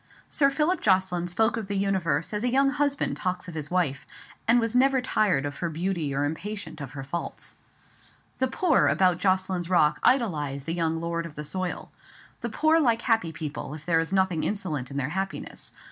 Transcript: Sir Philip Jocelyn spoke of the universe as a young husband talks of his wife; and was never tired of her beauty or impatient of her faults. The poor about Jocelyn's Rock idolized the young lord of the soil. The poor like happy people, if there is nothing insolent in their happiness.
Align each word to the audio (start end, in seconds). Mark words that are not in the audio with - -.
Sir 0.27 0.49
Philip 0.49 0.81
Jocelyn 0.81 1.27
spoke 1.27 1.57
of 1.57 1.67
the 1.67 1.77
universe 1.77 2.33
as 2.33 2.43
a 2.43 2.49
young 2.49 2.71
husband 2.71 3.15
talks 3.17 3.47
of 3.47 3.53
his 3.53 3.69
wife; 3.69 4.03
and 4.47 4.59
was 4.59 4.75
never 4.75 4.99
tired 4.99 5.45
of 5.45 5.57
her 5.57 5.69
beauty 5.69 6.11
or 6.11 6.23
impatient 6.25 6.81
of 6.81 6.93
her 6.93 7.03
faults. 7.03 7.57
The 8.39 8.47
poor 8.47 8.87
about 8.87 9.19
Jocelyn's 9.19 9.69
Rock 9.69 9.99
idolized 10.01 10.65
the 10.65 10.73
young 10.73 10.99
lord 10.99 11.27
of 11.27 11.35
the 11.35 11.43
soil. 11.43 11.91
The 12.39 12.49
poor 12.49 12.79
like 12.79 13.03
happy 13.03 13.31
people, 13.31 13.75
if 13.75 13.85
there 13.85 13.99
is 13.99 14.11
nothing 14.11 14.41
insolent 14.43 14.89
in 14.89 14.97
their 14.97 15.09
happiness. 15.09 15.71